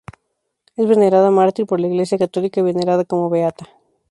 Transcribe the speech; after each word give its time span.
Es 0.77 0.87
venerada 0.87 1.29
mártir 1.29 1.67
por 1.67 1.79
la 1.79 1.85
Iglesia 1.85 2.17
católica 2.17 2.59
y 2.59 2.63
venerada 2.63 3.05
como 3.05 3.29
beata. 3.29 3.67